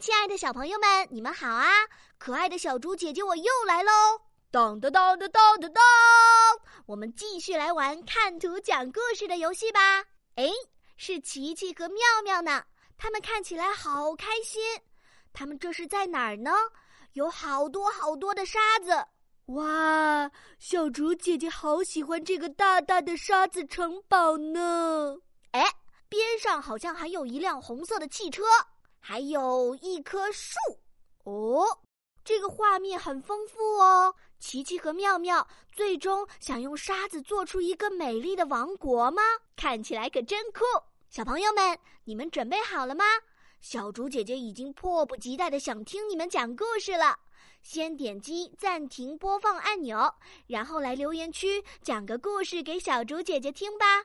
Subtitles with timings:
[0.00, 1.66] 亲爱的小朋友们，你们好啊！
[2.18, 3.90] 可爱的小猪姐姐，我又来喽！
[4.48, 5.82] 当当当当当当当！
[6.86, 10.04] 我们继续来玩看图讲故事的游戏吧。
[10.36, 10.48] 哎，
[10.96, 12.62] 是琪琪和妙妙呢，
[12.96, 14.62] 他们看起来好开心。
[15.32, 16.52] 他们这是在哪儿呢？
[17.14, 19.04] 有好多好多的沙子。
[19.46, 20.30] 哇，
[20.60, 25.16] 小猪姐姐好喜欢这个大大的沙子城堡呢！
[25.50, 25.68] 哎，
[26.08, 28.44] 边上好像还有一辆红色的汽车。
[29.00, 30.56] 还有一棵树，
[31.24, 31.64] 哦，
[32.24, 34.14] 这个画面很丰富哦。
[34.38, 39.22] 琪琪和妙妙最终想用沙子做出一个美丽的王国吗？
[39.56, 40.60] 看起来可真酷！
[41.10, 43.04] 小朋友们，你们准备好了吗？
[43.60, 47.18] 小竹姐姐已经迫不及待的想听你们讲故事了。
[47.62, 50.14] 先点击暂停播放按钮，
[50.46, 54.04] 然后来留言区讲个故事给小竹姐姐听吧。